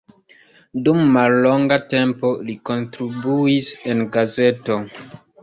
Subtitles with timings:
[0.87, 4.81] Dum mallonga tempo li kontribuis en gazeto.